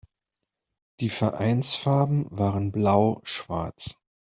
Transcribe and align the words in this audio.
Die 0.99 1.09
Vereinsfarben 1.09 2.25
waren 2.35 2.71
blau-schwarz. 2.71 3.99